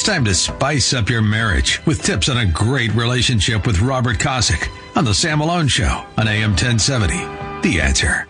[0.00, 4.16] It's time to spice up your marriage with tips on a great relationship with Robert
[4.16, 7.16] Kosick on The Sam Malone Show on AM 1070.
[7.60, 8.26] The answer.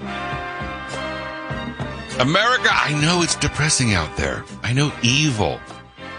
[2.19, 4.45] America, I know it's depressing out there.
[4.65, 5.61] I know evil,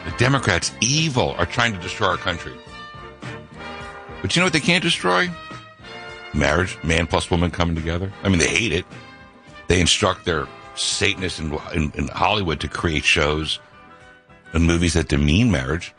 [0.05, 2.53] the Democrats, evil, are trying to destroy our country.
[4.21, 5.29] But you know what they can't destroy?
[6.33, 8.09] Marriage, man plus woman coming together.
[8.23, 8.85] I mean, they hate it.
[9.67, 13.59] They instruct their Satanists in, in, in Hollywood to create shows
[14.53, 15.93] and movies that demean marriage,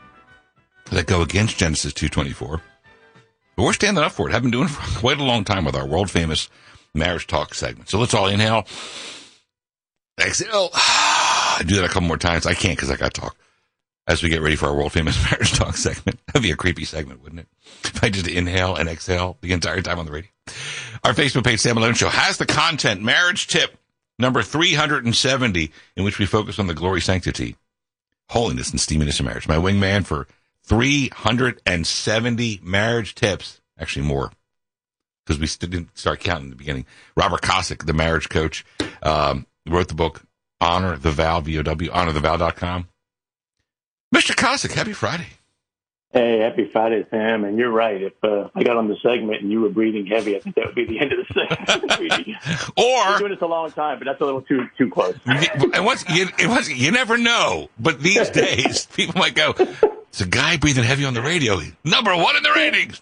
[0.91, 2.61] that go against Genesis 224.
[3.55, 4.31] But we're standing up for it.
[4.31, 6.49] Have been doing it for quite a long time with our world famous
[6.93, 7.89] marriage talk segment.
[7.89, 8.65] So let's all inhale.
[10.19, 10.69] Exhale.
[10.73, 12.45] I do that a couple more times.
[12.45, 13.35] I can't because I got to talk
[14.07, 16.19] as we get ready for our world famous marriage talk segment.
[16.27, 17.47] That'd be a creepy segment, wouldn't it?
[17.83, 20.29] If I just inhale and exhale the entire time on the radio.
[21.03, 23.77] Our Facebook page, Sam Malone Show, has the content marriage tip
[24.19, 27.55] number 370, in which we focus on the glory, sanctity,
[28.33, 29.47] holiness, and steaminess of marriage.
[29.47, 30.27] My wingman for
[30.63, 34.31] 370 marriage tips, actually more,
[35.25, 36.85] because we didn't start counting in the beginning.
[37.15, 38.65] Robert Kosick, the marriage coach,
[39.03, 40.23] um, wrote the book
[40.59, 42.87] Honor the Vow, V-O-W, honorthevow.com.
[44.15, 44.35] Mr.
[44.35, 45.27] Kosick, happy Friday.
[46.13, 47.43] Hey, happy Friday, Sam.
[47.43, 47.99] And you're right.
[48.03, 50.67] If uh, I got on the segment and you were breathing heavy, I think that
[50.67, 52.37] would be the end of the segment.
[52.77, 55.15] or We're doing this a long time, but that's a little too too close.
[55.25, 57.69] and once you, it was, you never know.
[57.79, 62.15] But these days, people might go, "It's a guy breathing heavy on the radio, number
[62.15, 63.01] one in the ratings."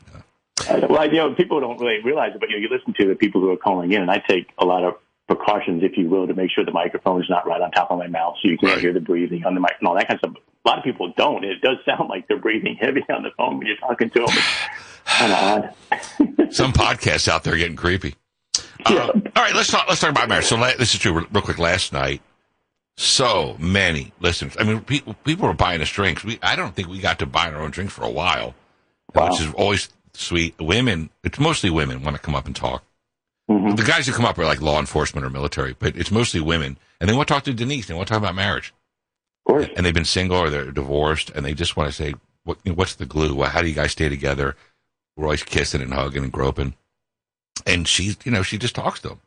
[0.90, 3.16] Well, you know, people don't really realize it, but you know, you listen to the
[3.16, 4.94] people who are calling in, and I take a lot of
[5.28, 7.98] precautions, if you will, to make sure the microphone is not right on top of
[7.98, 8.82] my mouth, so you can't Right.
[8.82, 10.44] hear the breathing on the mic and all that kind of stuff.
[10.64, 11.44] A lot of people don't.
[11.44, 14.38] It does sound like they're breathing heavy on the phone when you're talking to them.
[15.06, 16.54] Kind of odd.
[16.54, 18.16] Some podcasts out there getting creepy.
[18.86, 19.86] Uh, all right, let's talk.
[19.88, 20.46] Let's talk about marriage.
[20.46, 21.14] So la- this is true.
[21.32, 22.22] Real quick, last night,
[22.98, 24.56] so many listeners.
[24.60, 26.24] I mean, people people were buying us drinks.
[26.24, 28.54] We I don't think we got to buy our own drinks for a while,
[29.16, 29.30] Wow.
[29.30, 30.56] which is always sweet.
[30.60, 32.84] Women, it's mostly women want to come up and talk.
[33.50, 33.76] Mhm.
[33.78, 36.78] The guys who come up are like law enforcement or military, but it's mostly women,
[37.00, 37.88] and they want to talk to Denise.
[37.88, 38.74] They want to talk about marriage,
[39.54, 39.70] course.
[39.76, 42.14] and they've been single or they're divorced, and they just want to say,
[42.44, 42.58] "What?
[42.64, 43.36] you know, What's the glue?
[43.36, 44.56] Well, How do you guys stay together?"
[45.16, 46.74] We're always kissing and hugging and groping,
[47.66, 49.22] and she's, you know, she just talks to them,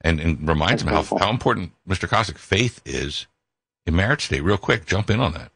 [0.00, 2.08] and and reminds them how how important Mr.
[2.08, 3.26] Kosick faith is
[3.86, 4.40] in marriage today.
[4.40, 5.52] Real quick, jump in on that.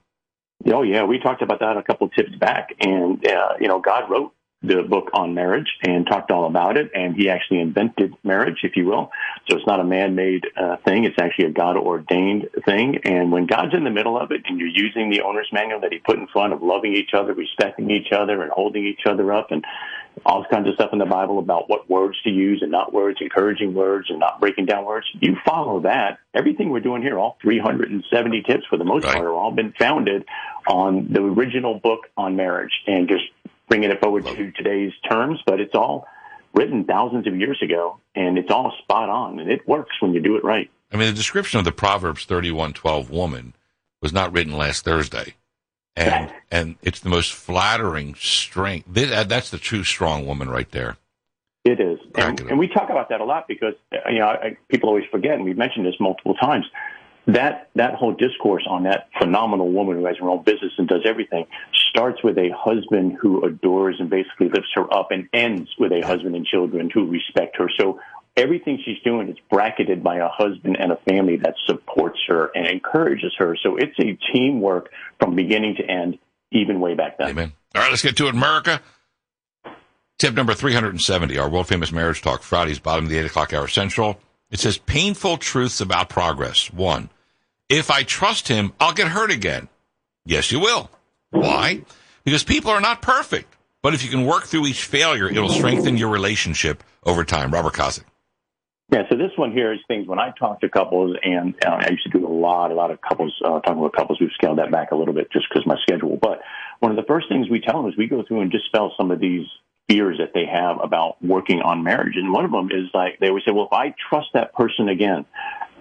[0.67, 3.81] Oh yeah, we talked about that a couple of tips back, and uh, you know,
[3.81, 4.33] God wrote
[4.67, 8.77] the book on marriage and talked all about it, and He actually invented marriage, if
[8.77, 9.11] you will.
[9.49, 12.99] So it's not a man-made uh, thing; it's actually a God-ordained thing.
[13.05, 15.93] And when God's in the middle of it, and you're using the owner's manual that
[15.93, 19.33] He put in front of loving each other, respecting each other, and holding each other
[19.33, 19.65] up, and
[20.25, 23.19] all kinds of stuff in the Bible about what words to use and not words,
[23.21, 25.07] encouraging words and not breaking down words.
[25.21, 26.19] You follow that.
[26.35, 29.15] Everything we're doing here, all 370 tips for the most Right.
[29.15, 30.25] part, are all been founded
[30.69, 33.25] on the original book on marriage and just
[33.69, 35.41] bringing it forward to today's terms.
[35.47, 36.07] But it's all
[36.55, 40.21] written thousands of years ago and it's all spot on and it works when you
[40.21, 40.71] do it right.
[40.93, 43.55] I mean, the description of the Proverbs thirty-one twelve woman
[44.01, 45.35] was not written last Thursday,
[45.97, 48.97] and and it's the most flattering strength.
[48.97, 50.97] Uh, that's the true strong woman right there.
[51.65, 54.57] It is, and, and we talk about that a lot because uh, you know I,
[54.69, 56.67] people always forget, and we've mentioned this multiple times.
[57.27, 61.01] That that whole discourse on that phenomenal woman who has her own business and does
[61.07, 61.47] everything
[61.95, 66.01] starts with a husband who adores and basically lifts her up, and ends with a
[66.01, 67.71] husband and children who respect her.
[67.79, 68.01] So
[68.37, 72.67] everything she's doing is bracketed by a husband and a family that supports her and
[72.67, 73.57] encourages her.
[73.63, 74.91] So it's a teamwork
[75.21, 76.19] from beginning to end,
[76.51, 77.29] even way back then.
[77.29, 77.53] Amen.
[77.77, 78.81] All right, let's get to it, America.
[80.19, 83.69] Tip number 370, our world famous marriage talk, Fridays, bottom of the 8 o'clock hour
[83.69, 84.19] central.
[84.51, 86.73] It says painful truths about progress.
[86.73, 87.11] One,
[87.69, 89.69] if I trust him, I'll get hurt again.
[90.25, 90.91] Yes, you will.
[91.35, 91.83] Why?
[92.25, 93.55] Because people are not perfect.
[93.83, 97.51] But if you can work through each failure, it'll strengthen your relationship over time.
[97.51, 98.05] Robert Kosick.
[98.91, 101.91] Yeah, so this one here is things when I talk to couples, and uh, I
[101.91, 104.21] used to do a lot, a lot of couples, uh, talking with couples.
[104.21, 106.17] We've scaled that back a little bit just because my schedule.
[106.17, 106.41] But
[106.81, 109.11] one of the first things we tell them is we go through and dispel some
[109.11, 109.47] of these
[109.89, 112.17] fears that they have about working on marriage.
[112.17, 114.89] And one of them is like, they always say, well, if I trust that person
[114.89, 115.27] again,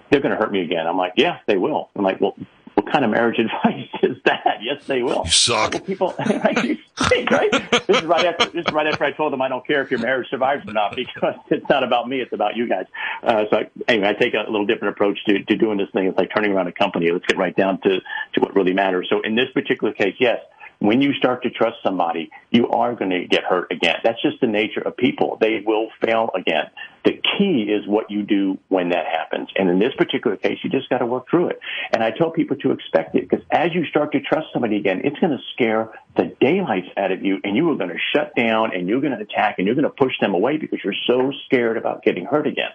[0.10, 0.88] they're going to hurt me again.
[0.88, 1.90] I'm like, yeah, they will.
[1.96, 2.36] I'm like, well,
[2.76, 4.60] what kind of marriage advice is that?
[4.62, 5.24] Yes, they will.
[5.26, 5.74] You suck.
[5.74, 6.16] Well, people,
[6.64, 6.78] you
[7.10, 7.52] think, right?
[7.88, 9.92] This is right after this is right after I told them I don't care if
[9.92, 12.86] your marriage survives or not because it's not about me, it's about you guys.
[13.22, 16.08] Uh, so I, anyway, I take a little different approach to, to doing this thing.
[16.08, 17.12] It's like turning around a company.
[17.12, 19.08] Let's get right down to to what really matters.
[19.10, 20.40] So in this particular case, yes,
[20.84, 23.96] when you start to trust somebody, you are going to get hurt again.
[24.04, 25.38] That's just the nature of people.
[25.40, 26.66] They will fail again.
[27.06, 29.48] The key is what you do when that happens.
[29.56, 31.60] And in this particular case, you just got to work through it.
[31.94, 35.00] And I tell people to expect it because as you start to trust somebody again,
[35.06, 38.36] it's going to scare the daylights out of you and you are going to shut
[38.36, 40.94] down and you're going to attack and you're going to push them away because you're
[41.08, 42.72] so scared about getting hurt again.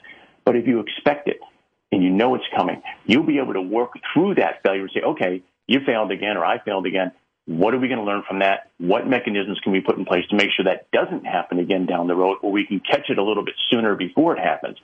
[0.46, 1.40] But if you expect it
[1.92, 5.02] and you know it's coming, you'll be able to work through that failure and say,
[5.02, 7.12] okay, you failed again or I failed again.
[7.48, 8.68] What are we going to learn from that?
[8.76, 12.06] What mechanisms can we put in place to make sure that doesn't happen again down
[12.06, 14.76] the road or we can catch it a little bit sooner before it happens?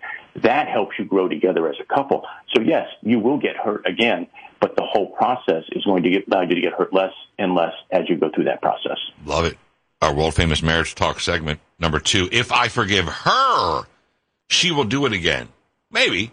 [0.42, 2.24] That helps you grow together as a couple.
[2.54, 4.28] So yes, you will get hurt again,
[4.60, 7.54] but the whole process is going to get, allow you to get hurt less and
[7.54, 8.96] less as you go through that process.
[9.26, 9.58] Love it.
[10.00, 12.30] Our world famous marriage talk segment number two.
[12.32, 13.82] If I forgive her,
[14.48, 15.48] she will do it again.
[15.90, 16.32] Maybe,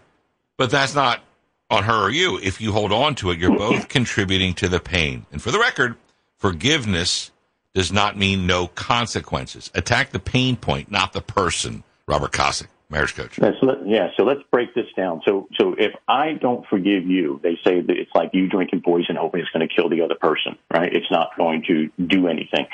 [0.55, 1.21] but that's not
[1.69, 2.39] on her or you.
[2.41, 5.25] If you hold on to it, you're both contributing to the pain.
[5.33, 5.97] And for the record,
[6.41, 7.29] Forgiveness
[7.75, 9.69] does not mean no consequences.
[9.75, 11.83] Attack the pain point, not the person.
[12.07, 13.37] Robert Kosick, marriage coach.
[13.37, 15.21] Yeah so, let, yeah, so let's break this down.
[15.23, 19.17] So, so if I don't forgive you, they say that it's like you drinking poison,
[19.17, 20.91] hoping it's going to kill the other person, right?
[20.91, 22.65] It's not going to do anything.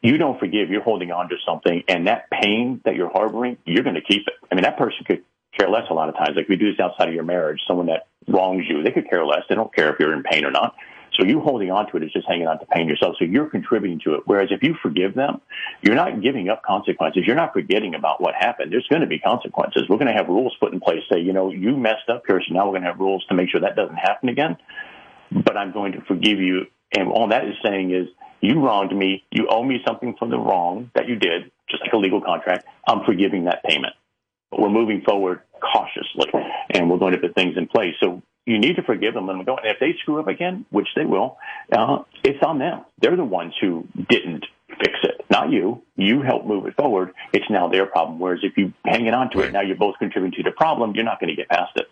[0.00, 3.84] You don't forgive, you're holding on to something, and that pain that you're harboring, you're
[3.84, 4.34] going to keep it.
[4.50, 5.22] I mean, that person could
[5.58, 6.36] care less a lot of times.
[6.36, 9.26] Like we do this outside of your marriage, someone that wrongs you, they could care
[9.26, 9.42] less.
[9.46, 10.74] They don't care if you're in pain or not.
[11.20, 13.16] So you holding on to it is just hanging on to pain yourself.
[13.18, 14.22] So you're contributing to it.
[14.24, 15.40] Whereas if you forgive them,
[15.82, 17.24] you're not giving up consequences.
[17.26, 18.72] You're not forgetting about what happened.
[18.72, 19.82] There's going to be consequences.
[19.88, 21.02] We're going to have rules put in place.
[21.12, 23.34] Say, you know, you messed up here, so now we're going to have rules to
[23.34, 24.56] make sure that doesn't happen again.
[25.30, 26.66] But I'm going to forgive you.
[26.96, 28.08] And all that is saying is,
[28.40, 29.22] you wronged me.
[29.30, 32.64] You owe me something for the wrong that you did, just like a legal contract.
[32.88, 33.92] I'm forgiving that payment.
[34.50, 36.32] But we're moving forward cautiously,
[36.70, 37.94] and we're going to put things in place.
[38.02, 39.56] So you need to forgive them and go.
[39.56, 41.38] And if they screw up again, which they will,
[41.72, 42.84] uh, it's on them.
[42.98, 45.82] They're the ones who didn't fix it, not you.
[45.96, 47.12] You help move it forward.
[47.32, 48.18] It's now their problem.
[48.18, 49.48] Whereas if you hang on to right.
[49.48, 50.94] it, now you're both contributing to the problem.
[50.96, 51.88] You're not going to get past it.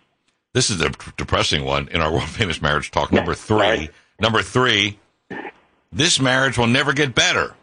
[0.53, 3.13] This is the depressing one in our world famous marriage talk.
[3.13, 3.57] Number three.
[3.57, 3.91] Right.
[4.21, 4.99] Number three.
[5.93, 7.55] This marriage will never get better.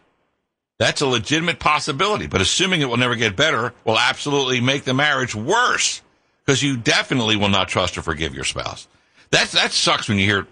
[0.79, 4.93] That's a legitimate possibility, but assuming it will never get better will absolutely make the
[4.93, 6.01] marriage worse
[6.45, 8.87] because you definitely will not trust or forgive your spouse.
[9.31, 10.47] That that sucks when you hear.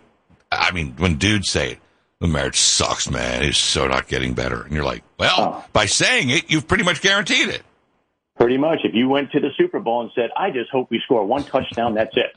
[0.52, 1.80] I mean, when dudes say it,
[2.20, 3.44] the marriage sucks, man.
[3.44, 5.66] It's so not getting better, and you're like, well, oh.
[5.74, 7.64] by saying it, you've pretty much guaranteed it.
[8.36, 8.80] Pretty much.
[8.84, 11.44] If you went to the Super Bowl and said, I just hope we score one
[11.44, 12.36] touchdown, that's it.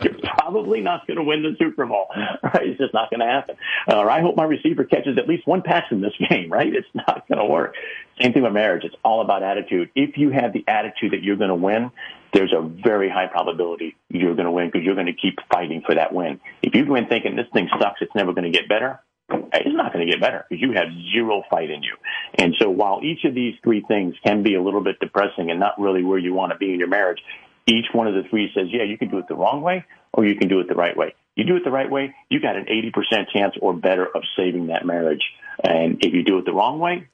[0.02, 2.06] You're probably not going to win the Super Bowl,
[2.42, 2.68] right?
[2.68, 3.56] It's just not going to happen.
[3.90, 6.72] Uh, or I hope my receiver catches at least one pass in this game, right?
[6.72, 7.74] It's not going to work.
[8.20, 8.84] Same thing with marriage.
[8.84, 9.90] It's all about attitude.
[9.96, 11.90] If you have the attitude that you're going to win,
[12.32, 15.82] there's a very high probability you're going to win because you're going to keep fighting
[15.84, 16.40] for that win.
[16.62, 19.00] If you go in thinking this thing sucks, it's never going to get better,
[19.32, 21.96] it's not going to get better because you have zero fight in you.
[22.34, 25.60] And so while each of these three things can be a little bit depressing and
[25.60, 27.18] not really where you want to be in your marriage,
[27.66, 30.24] each one of the three says, yeah, you can do it the wrong way or
[30.24, 31.14] you can do it the right way.
[31.34, 34.66] You do it the right way, you got an 80% chance or better of saving
[34.66, 35.22] that marriage.
[35.64, 37.08] And if you do it the wrong way,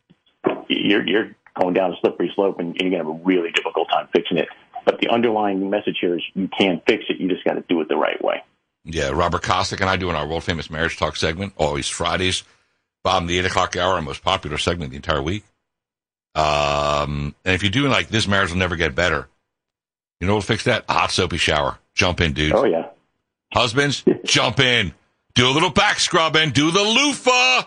[0.68, 3.88] you're, you're going down a slippery slope and you're going to have a really difficult
[3.90, 4.48] time fixing it.
[4.84, 7.20] But the underlying message here is you can fix it.
[7.20, 8.42] You just got to do it the right way.
[8.90, 12.42] Yeah, Robert Kosick and I do in our world famous marriage talk segment, always Fridays.
[13.04, 15.44] Bob, the eight o'clock hour, our most popular segment the entire week.
[16.34, 19.28] Um, and if you're doing like this, marriage will never get better.
[20.20, 20.86] You know what'll fix that?
[20.88, 21.78] A hot soapy shower.
[21.94, 22.54] Jump in, dudes.
[22.56, 22.88] Oh yeah.
[23.52, 24.94] Husbands, jump in.
[25.34, 26.50] Do a little back scrubbing.
[26.50, 27.64] Do the loofah.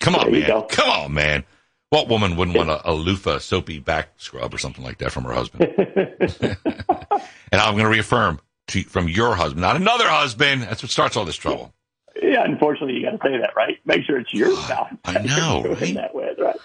[0.00, 0.46] Come on, man.
[0.46, 0.62] Go.
[0.62, 1.44] Come on, man.
[1.90, 5.24] What woman wouldn't want a, a loofah soapy back scrub or something like that from
[5.24, 5.72] her husband?
[5.78, 10.62] and I'm going to reaffirm to, from your husband, not another husband.
[10.62, 11.72] That's what starts all this trouble.
[12.20, 13.78] Yeah, unfortunately, you got to say that, right?
[13.84, 14.92] Make sure it's your spouse.
[15.04, 15.94] I know, right?
[15.94, 16.56] That way, right?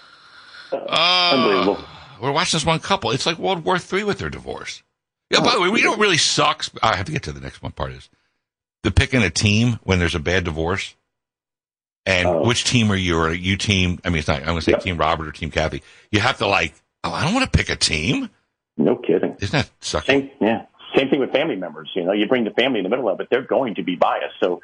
[0.72, 1.84] Uh, uh, unbelievable.
[2.20, 3.10] We're watching this one couple.
[3.10, 4.82] It's like World War Three with their divorce.
[5.30, 5.38] Yeah.
[5.40, 6.64] Oh, by the way, we don't really suck.
[6.82, 7.72] I have to get to the next one.
[7.72, 8.08] Part is
[8.82, 10.94] the picking a team when there's a bad divorce.
[12.06, 12.46] And oh.
[12.46, 13.18] which team are you?
[13.18, 13.98] Or you team?
[14.04, 14.40] I mean, it's not.
[14.40, 14.82] I'm going to say yep.
[14.82, 15.82] Team Robert or Team Kathy.
[16.10, 16.74] You have to like.
[17.02, 18.30] Oh, I don't want to pick a team.
[18.76, 19.36] No kidding.
[19.40, 20.30] Isn't that sucking?
[20.40, 20.66] yeah.
[20.96, 21.90] Same thing with family members.
[21.94, 23.96] You know, you bring the family in the middle of it, they're going to be
[23.96, 24.34] biased.
[24.40, 24.60] So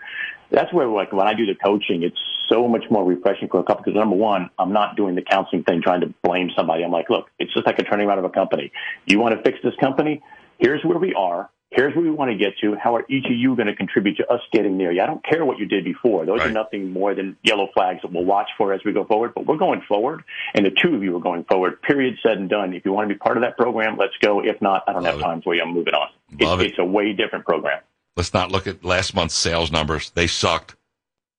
[0.51, 2.19] that's where, like, when I do the coaching, it's
[2.49, 3.85] so much more refreshing for a couple.
[3.85, 6.85] Because number one, I'm not doing the counseling thing, trying to blame somebody.
[6.85, 8.73] I'm like, look, it's just like a turning around of a company.
[9.07, 10.23] You want to fix this company?
[10.59, 11.51] Here's where we are.
[11.73, 12.75] Here's where we want to get to.
[12.75, 14.91] How are each of you going to contribute to us getting there?
[14.91, 16.27] Yeah, I don't care what you did before.
[16.27, 16.49] Those right.
[16.49, 19.35] are nothing more than yellow flags that we'll watch for as we go forward.
[19.37, 21.81] But we're going forward, and the two of you are going forward.
[21.83, 22.17] Period.
[22.25, 22.75] Said and done.
[22.75, 24.41] If you want to be part of that program, let's go.
[24.41, 25.63] If not, I don't Love have time for you.
[25.63, 26.09] I'm moving on.
[26.33, 26.67] It's, it.
[26.71, 27.81] it's a way different program.
[28.17, 30.11] Let's not look at last month's sales numbers.
[30.11, 30.75] They sucked.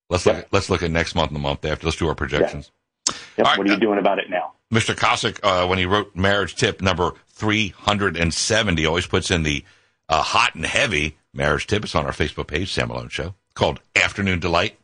[0.09, 0.37] Let's look.
[0.37, 1.85] At, let's look at next month and the month after.
[1.85, 2.71] Let's do our projections.
[3.07, 3.17] Yep.
[3.37, 4.53] Right, what are you uh, doing about it now?
[4.71, 4.95] Mr.
[4.95, 9.65] Kosick, uh, when he wrote marriage tip number 370, always puts in the
[10.11, 11.83] uh, hot and heavy marriage tip.
[11.83, 14.77] It's on our Facebook page, Sam Malone Show, called Afternoon Delight.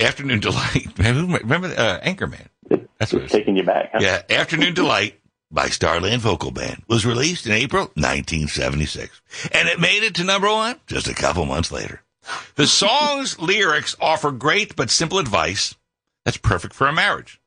[0.00, 0.88] Afternoon Delight.
[0.98, 2.48] Remember uh, Anchorman?
[2.98, 3.90] That's what it's taking you back.
[3.92, 3.98] Huh?
[4.00, 9.20] Yeah, Afternoon Delight by Starland Vocal Band was released in April 1976,
[9.52, 12.02] and it made it to number one just a couple months later.
[12.56, 15.76] The song's lyrics offer great but simple advice
[16.24, 17.40] that's perfect for a marriage.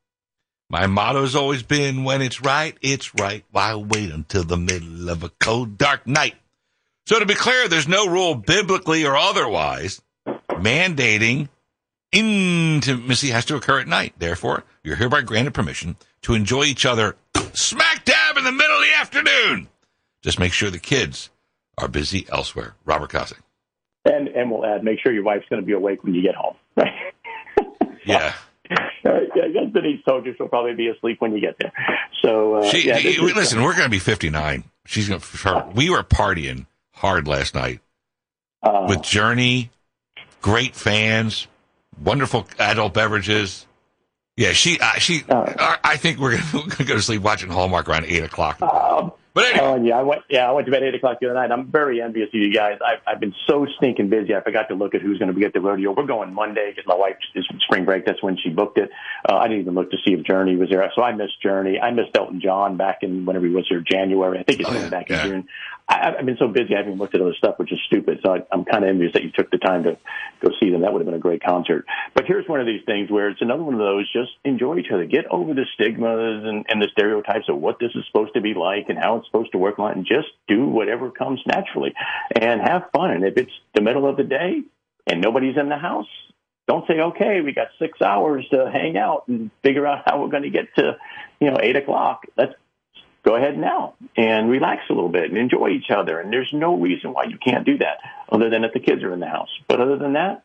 [0.70, 3.44] My motto's always been when it's right, it's right.
[3.52, 6.36] Why wait until the middle of a cold, dark night?
[7.08, 10.00] So to be clear, there's no rule biblically or otherwise
[10.50, 11.50] mandating
[12.12, 14.14] intimacy has to occur at night.
[14.20, 17.16] Therefore, you're hereby granted permission to enjoy each other
[17.54, 19.68] smack dab in the middle of the afternoon.
[20.22, 21.32] Just make sure the kids
[21.78, 22.76] are busy elsewhere.
[22.86, 23.40] Robert Kosick.
[24.06, 26.36] And and we'll add, make sure your wife's going to be awake when you get
[26.36, 26.56] home.
[26.78, 26.86] Uh,
[28.06, 28.34] yeah,
[29.74, 31.72] Denise told you she'll probably be asleep when you get there.
[32.22, 34.64] So, uh, she, yeah, listen, we're going to be 59.
[34.86, 37.80] She's going to, we were partying hard last night
[38.64, 39.72] uh, with Journey,
[40.42, 41.48] great fans,
[42.04, 43.66] wonderful adult beverages.
[44.36, 47.90] Yeah, she, uh, she, uh, I think we're going to go to sleep watching Hallmark
[47.90, 48.60] around eight o'clock.
[49.34, 49.66] But anyway.
[49.66, 50.22] Oh, yeah, I went.
[50.30, 51.52] Yeah, I went to bed eight o'clock the other night.
[51.52, 52.80] I'm very envious of you guys.
[52.86, 54.34] I've, I've been so stinking busy.
[54.36, 55.94] I forgot to look at who's going to be at the rodeo.
[55.94, 58.06] We're going Monday because my wife is spring break.
[58.06, 58.90] That's when she booked it.
[59.28, 60.92] Uh, I didn't even look to see if Journey was there.
[60.96, 61.80] So I missed Journey.
[61.80, 64.40] I missed Elton John back in whenever he was here, January.
[64.40, 65.24] I think he's oh, yeah, back yeah.
[65.24, 65.48] in June.
[65.90, 68.20] I, I've been so busy, I haven't even looked at other stuff, which is stupid.
[68.24, 69.98] So I, I'm kind of envious that you took the time to
[70.40, 70.82] go see them.
[70.82, 71.86] That would have been a great concert.
[72.14, 74.12] But here's one of these things where it's another one of those.
[74.14, 75.06] Just enjoy each other.
[75.06, 78.54] Get over the stigmas and, and the stereotypes of what this is supposed to be
[78.54, 79.80] like and how it's supposed to work.
[79.80, 81.94] On it, and just do whatever comes naturally
[82.36, 83.12] and have fun.
[83.12, 84.64] And if it's the middle of the day
[85.08, 86.08] and nobody's in the house,
[86.68, 90.30] don't say, okay, we got six hours to hang out and figure out how we're
[90.30, 90.98] going to get to,
[91.40, 92.24] you know, eight o'clock.
[92.38, 92.54] Let's
[93.24, 96.20] go ahead now and relax a little bit and enjoy each other.
[96.20, 97.98] And there's no reason why you can't do that
[98.32, 99.50] other than if the kids are in the house.
[99.68, 100.44] But other than that,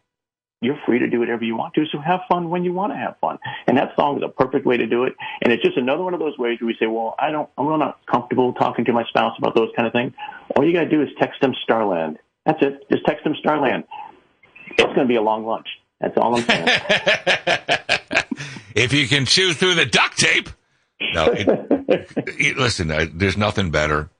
[0.64, 1.84] you're free to do whatever you want to.
[1.92, 3.38] So have fun when you want to have fun.
[3.66, 5.14] And that song is a perfect way to do it.
[5.42, 7.66] And it's just another one of those ways where we say, well, I don't, I'm
[7.66, 10.12] really not comfortable talking to my spouse about those kind of things.
[10.56, 12.18] All you got to do is text them Starland.
[12.46, 12.88] That's it.
[12.90, 13.84] Just text them Starland.
[14.70, 15.68] It's going to be a long lunch.
[16.00, 16.68] That's all I'm saying.
[18.74, 20.48] if you can chew through the duct tape.
[21.12, 24.10] No, it, it, listen, there's nothing better.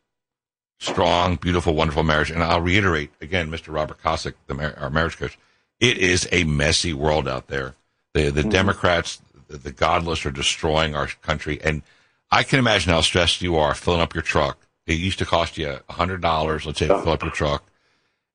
[0.81, 2.31] Strong, beautiful, wonderful marriage.
[2.31, 3.73] And I'll reiterate again, Mr.
[3.73, 5.39] Robert Kosick, the our marriage coach.
[5.85, 7.75] It is a messy world out there.
[8.15, 8.51] The the mm-hmm.
[8.51, 11.61] Democrats, the, the godless, are destroying our country.
[11.63, 11.83] And
[12.31, 14.59] I can imagine how stressed you are filling up your truck.
[14.87, 17.65] It used to cost you hundred dollars, let's say, to fill up your truck.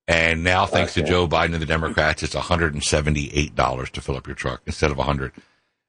[0.07, 1.05] And now, thanks okay.
[1.05, 4.97] to Joe Biden and the Democrats, it's $178 to fill up your truck instead of
[4.97, 5.31] a 100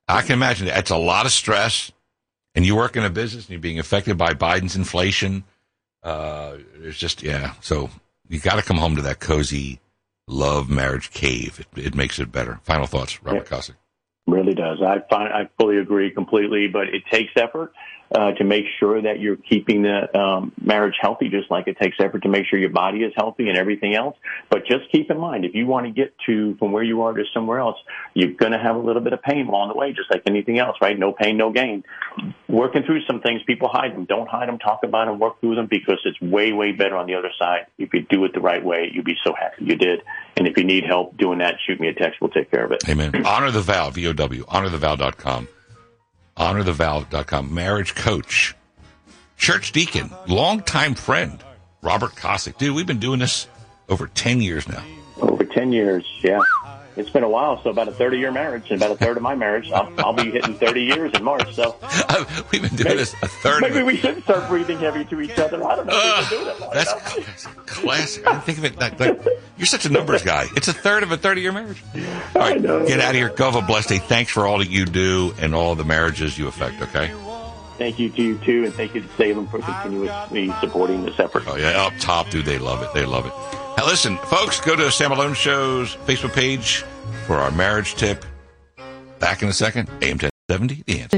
[0.08, 1.92] I can imagine that's a lot of stress
[2.54, 5.44] and you work in a business and you're being affected by Biden's inflation,
[6.02, 7.54] uh, it's just yeah.
[7.60, 7.90] So
[8.28, 9.78] you got to come home to that cozy
[10.30, 11.60] love marriage cave.
[11.74, 12.60] It, it makes it better.
[12.62, 13.58] Final thoughts, Robert yeah.
[13.58, 13.74] Kosick.
[14.26, 14.78] Really does.
[14.80, 17.72] I find, I fully agree completely, but it takes effort
[18.14, 21.96] uh, to make sure that you're keeping the um, marriage healthy, just like it takes
[22.00, 24.16] effort to make sure your body is healthy and everything else.
[24.48, 27.12] But just keep in mind, if you want to get to from where you are
[27.12, 27.76] to somewhere else,
[28.14, 30.58] you're going to have a little bit of pain along the way, just like anything
[30.58, 30.98] else, right?
[30.98, 31.84] No pain, no gain.
[32.48, 34.06] Working through some things, people hide them.
[34.06, 34.58] Don't hide them.
[34.58, 35.18] Talk about them.
[35.18, 37.66] Work through them because it's way, way better on the other side.
[37.78, 40.02] If you do it the right way, you'll be so happy you did.
[40.40, 42.18] And if you need help doing that, shoot me a text.
[42.18, 42.88] We'll take care of it.
[42.88, 43.14] Amen.
[43.26, 45.48] Honor the vow, V O W, honorthevow.com.
[46.34, 47.54] Honorthevow.com.
[47.54, 48.54] Marriage coach
[49.36, 51.44] church deacon, longtime friend,
[51.82, 52.56] Robert Kosick.
[52.56, 53.48] Dude, we've been doing this
[53.90, 54.82] over 10 years now.
[55.20, 56.40] Over 10 years, yeah.
[56.96, 59.22] It's been a while, so about a 30 year marriage, and about a third of
[59.22, 59.70] my marriage.
[59.70, 61.76] I'll, I'll be hitting 30 years in March, so.
[62.10, 65.20] Uh, we've been doing maybe, this a third Maybe we should start breathing heavy to
[65.20, 65.64] each other.
[65.64, 66.72] I don't know uh, if we can do that.
[66.72, 68.26] That's, that's classic.
[68.26, 69.24] I didn't think of it that, like,
[69.60, 70.46] You're such a numbers guy.
[70.56, 71.84] It's a third of a 30 year marriage.
[72.34, 73.28] All right, get out of here.
[73.28, 73.98] Go have a blessed day.
[73.98, 77.12] Thanks for all that you do and all the marriages you affect, okay?
[77.76, 81.44] thank you to you too, and thank you to Salem for continuously supporting this effort.
[81.46, 82.92] Oh yeah, up top, dude, they love it.
[82.94, 83.32] They love it.
[83.78, 86.84] Now listen, folks, go to Sam Malone Show's Facebook page
[87.26, 88.24] for our marriage tip.
[89.18, 91.16] Back in a second, AM 1070, the answer.